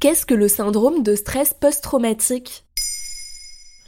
[0.00, 2.64] Qu'est-ce que le syndrome de stress post-traumatique?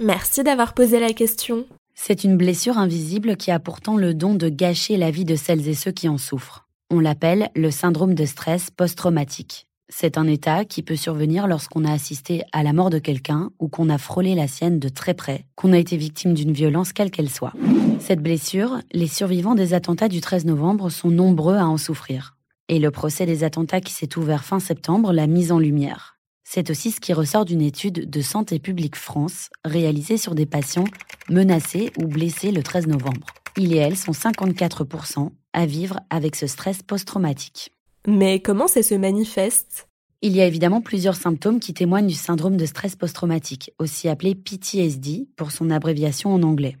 [0.00, 1.66] Merci d'avoir posé la question.
[1.94, 5.68] C'est une blessure invisible qui a pourtant le don de gâcher la vie de celles
[5.68, 6.66] et ceux qui en souffrent.
[6.90, 9.66] On l'appelle le syndrome de stress post-traumatique.
[9.90, 13.68] C'est un état qui peut survenir lorsqu'on a assisté à la mort de quelqu'un ou
[13.68, 17.10] qu'on a frôlé la sienne de très près, qu'on a été victime d'une violence quelle
[17.10, 17.52] qu'elle soit.
[18.00, 22.37] Cette blessure, les survivants des attentats du 13 novembre sont nombreux à en souffrir.
[22.68, 26.18] Et le procès des attentats qui s'est ouvert fin septembre l'a mise en lumière.
[26.44, 30.86] C'est aussi ce qui ressort d'une étude de Santé publique France réalisée sur des patients
[31.30, 33.26] menacés ou blessés le 13 novembre.
[33.56, 37.72] Il et elle sont 54% à vivre avec ce stress post-traumatique.
[38.06, 39.88] Mais comment ça se manifeste?
[40.20, 44.34] Il y a évidemment plusieurs symptômes qui témoignent du syndrome de stress post-traumatique, aussi appelé
[44.34, 46.76] PTSD pour son abréviation en anglais.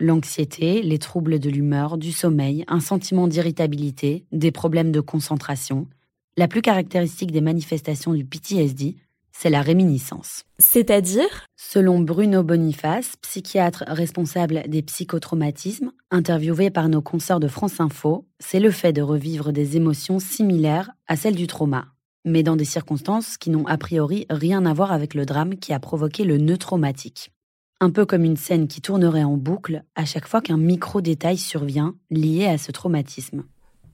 [0.00, 5.88] L'anxiété, les troubles de l'humeur, du sommeil, un sentiment d'irritabilité, des problèmes de concentration.
[6.36, 8.94] La plus caractéristique des manifestations du PTSD,
[9.32, 10.44] c'est la réminiscence.
[10.60, 11.46] C'est-à-dire?
[11.56, 18.60] Selon Bruno Boniface, psychiatre responsable des psychotraumatismes, interviewé par nos consoeurs de France Info, c'est
[18.60, 21.86] le fait de revivre des émotions similaires à celles du trauma,
[22.24, 25.72] mais dans des circonstances qui n'ont a priori rien à voir avec le drame qui
[25.72, 27.32] a provoqué le nœud traumatique.
[27.80, 31.94] Un peu comme une scène qui tournerait en boucle à chaque fois qu'un micro-détail survient
[32.10, 33.44] lié à ce traumatisme.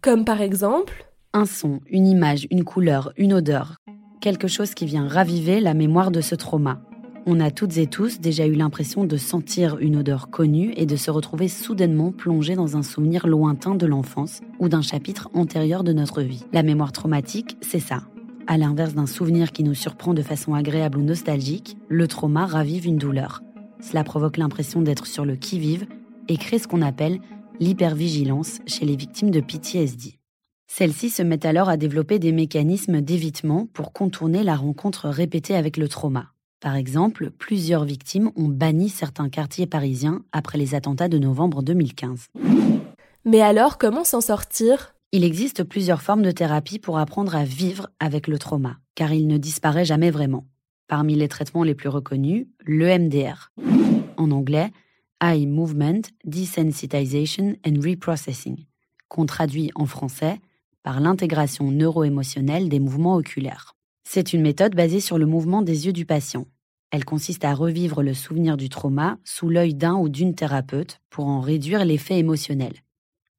[0.00, 3.76] Comme par exemple Un son, une image, une couleur, une odeur,
[4.22, 6.80] quelque chose qui vient raviver la mémoire de ce trauma.
[7.26, 10.96] On a toutes et tous déjà eu l'impression de sentir une odeur connue et de
[10.96, 15.92] se retrouver soudainement plongé dans un souvenir lointain de l'enfance ou d'un chapitre antérieur de
[15.92, 16.46] notre vie.
[16.54, 18.04] La mémoire traumatique, c'est ça.
[18.46, 22.86] À l'inverse d'un souvenir qui nous surprend de façon agréable ou nostalgique, le trauma ravive
[22.86, 23.42] une douleur.
[23.80, 25.86] Cela provoque l'impression d'être sur le qui-vive
[26.28, 27.20] et crée ce qu'on appelle
[27.60, 30.18] l'hypervigilance chez les victimes de PTSD.
[30.66, 35.76] Celles-ci se mettent alors à développer des mécanismes d'évitement pour contourner la rencontre répétée avec
[35.76, 36.32] le trauma.
[36.60, 42.28] Par exemple, plusieurs victimes ont banni certains quartiers parisiens après les attentats de novembre 2015.
[43.26, 44.94] Mais alors, comment s'en sortir?
[45.12, 49.28] Il existe plusieurs formes de thérapie pour apprendre à vivre avec le trauma, car il
[49.28, 50.46] ne disparaît jamais vraiment.
[50.94, 53.50] Parmi les traitements les plus reconnus, l'EMDR.
[54.16, 54.70] En anglais,
[55.20, 58.64] Eye Movement Desensitization and Reprocessing,
[59.08, 60.38] qu'on traduit en français
[60.84, 63.74] par l'intégration neuro-émotionnelle des mouvements oculaires.
[64.04, 66.46] C'est une méthode basée sur le mouvement des yeux du patient.
[66.92, 71.26] Elle consiste à revivre le souvenir du trauma sous l'œil d'un ou d'une thérapeute pour
[71.26, 72.74] en réduire l'effet émotionnel.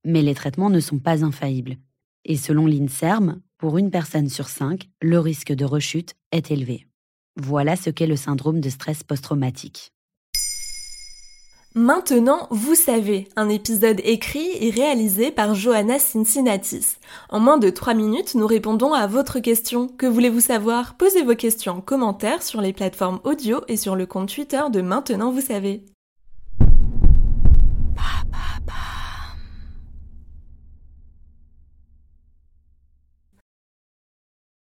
[0.03, 1.77] Mais les traitements ne sont pas infaillibles.
[2.25, 6.85] Et selon l'INSERM, pour une personne sur cinq, le risque de rechute est élevé.
[7.37, 9.91] Voilà ce qu'est le syndrome de stress post-traumatique.
[11.77, 16.95] Maintenant, vous savez, un épisode écrit et réalisé par Johanna Cincinnatis.
[17.27, 19.89] En moins de 3 minutes, nous répondons à votre question.
[19.89, 20.95] Que voulez-vous savoir?
[20.95, 24.79] Posez vos questions en commentaire sur les plateformes audio et sur le compte Twitter de
[24.79, 25.83] Maintenant, vous savez.